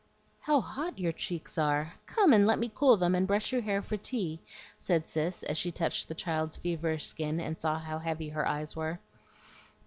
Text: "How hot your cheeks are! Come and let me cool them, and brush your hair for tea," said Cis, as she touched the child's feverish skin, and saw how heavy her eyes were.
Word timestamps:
"How 0.39 0.61
hot 0.61 0.97
your 0.97 1.11
cheeks 1.11 1.59
are! 1.59 1.93
Come 2.07 2.33
and 2.33 2.47
let 2.47 2.57
me 2.57 2.71
cool 2.73 2.97
them, 2.97 3.13
and 3.13 3.27
brush 3.27 3.51
your 3.51 3.61
hair 3.61 3.83
for 3.83 3.97
tea," 3.97 4.39
said 4.79 5.07
Cis, 5.07 5.43
as 5.43 5.59
she 5.59 5.69
touched 5.69 6.07
the 6.07 6.15
child's 6.15 6.57
feverish 6.57 7.05
skin, 7.05 7.39
and 7.39 7.59
saw 7.61 7.77
how 7.77 7.99
heavy 7.99 8.29
her 8.29 8.47
eyes 8.47 8.75
were. 8.75 8.97